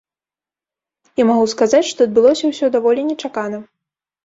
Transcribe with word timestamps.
І 1.21 1.25
магу 1.33 1.45
сказаць, 1.53 1.83
што 1.91 1.99
адбылося 2.11 2.45
ўсё 2.55 2.73
даволі 2.79 3.07
нечакана. 3.13 3.65